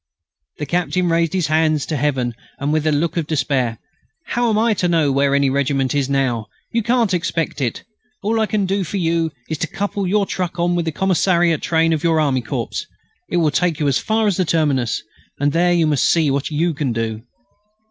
The 0.57 0.65
captain 0.65 1.09
raised 1.09 1.33
his 1.33 1.45
hands 1.45 1.85
to 1.85 1.95
Heaven 1.95 2.33
with 2.59 2.87
a 2.87 2.91
look 2.91 3.17
of 3.17 3.27
despair: 3.27 3.77
"How 4.29 4.49
am 4.49 4.57
I 4.57 4.73
to 4.73 4.87
know 4.87 5.11
where 5.11 5.35
any 5.35 5.47
regiment 5.47 5.93
is 5.93 6.09
now? 6.09 6.47
You 6.71 6.81
can't 6.81 7.13
expect 7.13 7.61
it. 7.61 7.83
All 8.23 8.39
I 8.39 8.47
can 8.47 8.65
do 8.65 8.83
for 8.83 8.97
you 8.97 9.31
is 9.47 9.59
to 9.59 9.67
couple 9.67 10.07
your 10.07 10.25
truck 10.25 10.57
on 10.57 10.75
to 10.75 10.81
the 10.81 10.91
commissariat 10.91 11.61
train 11.61 11.93
of 11.93 12.03
your 12.03 12.19
army 12.19 12.41
corps. 12.41 12.87
It 13.29 13.37
will 13.37 13.51
take 13.51 13.79
you 13.79 13.87
as 13.87 13.99
far 13.99 14.25
as 14.25 14.37
the 14.37 14.43
terminus, 14.45 15.03
and 15.39 15.51
there 15.51 15.71
you 15.71 15.85
must 15.85 16.09
see 16.09 16.31
what 16.31 16.49
you 16.49 16.73
can 16.73 16.93
do." 16.93 17.21